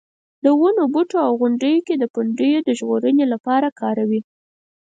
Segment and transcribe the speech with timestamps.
[0.43, 4.21] د ونو بوټو او غرونو کې د پنډیو د ژغورنې لپاره کاروي.